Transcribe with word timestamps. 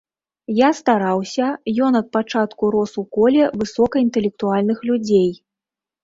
Я 0.59 0.67
стараўся, 0.77 1.49
ён 1.87 1.97
ад 1.99 2.07
пачатку 2.15 2.63
рос 2.75 2.91
ў 3.01 3.17
коле 3.17 3.43
высокаінтэлектуальных 3.59 4.77
людзей. 4.91 5.29